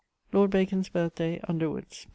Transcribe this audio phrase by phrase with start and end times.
[0.33, 2.09] Lord Bacon's birth day: Underwoods, p.